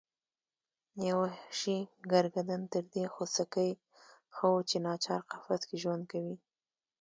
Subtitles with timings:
[1.07, 1.77] یو وحشي
[2.11, 3.69] ګرګدن تر دې خوسکي
[4.35, 6.35] ښه و چې ناچار قفس کې ژوند کوي.